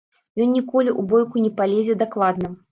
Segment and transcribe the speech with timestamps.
[0.45, 2.55] Ён ніколі ў бойку не палезе дакладна.